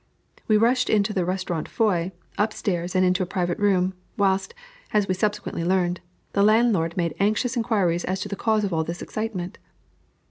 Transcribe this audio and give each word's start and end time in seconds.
We 0.47 0.57
rushed 0.57 0.89
into 0.89 1.13
the 1.13 1.25
Restaurant 1.25 1.69
Foy, 1.69 2.11
up 2.35 2.53
stairs, 2.53 2.95
and 2.95 3.05
into 3.05 3.21
a 3.21 3.27
private 3.27 3.59
room; 3.59 3.93
whilst, 4.17 4.55
as 4.93 5.07
we 5.07 5.13
subsequently 5.13 5.63
learned, 5.63 6.01
the 6.33 6.41
landlord 6.41 6.97
made 6.97 7.13
anxious 7.19 7.55
inquiries 7.55 8.03
as 8.05 8.19
to 8.21 8.27
the 8.27 8.35
cause 8.35 8.63
of 8.63 8.73
all 8.73 8.83
this 8.83 9.03
excitement. 9.03 9.59